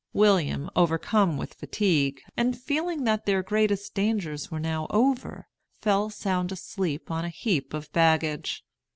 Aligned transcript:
William, 0.13 0.67
overcome 0.75 1.37
with 1.37 1.53
fatigue, 1.53 2.21
and 2.35 2.59
feeling 2.59 3.03
that 3.03 3.27
their 3.27 3.43
greatest 3.43 3.93
dangers 3.93 4.49
were 4.49 4.59
now 4.59 4.87
over, 4.89 5.47
fell 5.79 6.09
sound 6.09 6.51
asleep 6.51 7.11
on 7.11 7.23
a 7.23 7.29
heap 7.29 7.71
of 7.71 7.93
baggage. 7.93 8.65